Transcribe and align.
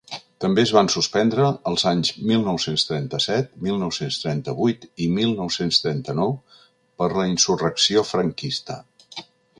També 0.43 0.61
es 0.67 0.69
van 0.75 0.87
suspendre 0.93 1.49
els 1.71 1.83
anys 1.91 2.09
mil 2.31 2.45
nou-cents 2.47 2.85
trenta-set, 2.91 3.53
mil 3.67 3.77
nou-cents 3.83 4.17
trenta-vuit 4.23 4.87
i 5.07 5.11
mil 5.19 5.37
nou-cents 5.43 5.83
trenta-nou 5.85 6.35
per 7.03 7.11
la 7.19 7.31
insurrecció 7.35 8.07
franquista. 8.15 8.85